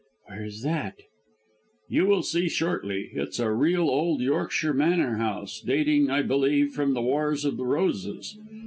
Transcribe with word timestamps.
"Where 0.25 0.43
is 0.45 0.63
that?" 0.63 0.95
"You 1.87 2.07
will 2.07 2.23
see 2.23 2.49
shortly. 2.49 3.11
It's 3.13 3.37
a 3.37 3.51
real 3.51 3.87
old 3.87 4.19
Yorkshire 4.19 4.73
Manor 4.73 5.17
House, 5.17 5.61
dating, 5.63 6.09
I 6.09 6.23
believe, 6.23 6.71
from 6.71 6.95
the 6.95 7.03
Wars 7.03 7.45
of 7.45 7.55
the 7.55 7.67
Roses. 7.67 8.35